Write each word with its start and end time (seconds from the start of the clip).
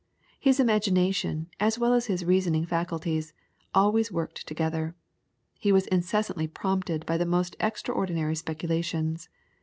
His 0.39 0.59
imagination, 0.59 1.45
as 1.59 1.77
well 1.77 1.93
as 1.93 2.07
his 2.07 2.25
reasoning 2.25 2.65
faculties, 2.65 3.33
always 3.71 4.11
worked 4.11 4.47
together. 4.47 4.95
He 5.59 5.71
was 5.71 5.85
incessantly 5.89 6.47
prompted 6.47 7.05
by 7.05 7.17
the 7.17 7.25
most 7.27 7.55
extraordinary 7.59 8.33
speculations. 8.33 9.29